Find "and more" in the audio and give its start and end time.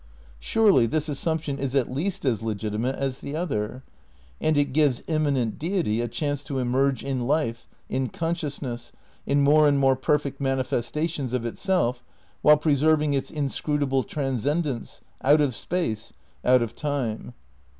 9.67-9.95